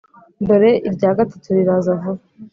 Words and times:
dore 0.45 0.71
irya 0.89 1.11
gatatu 1.17 1.47
riraza 1.57 1.91
vuba. 2.01 2.23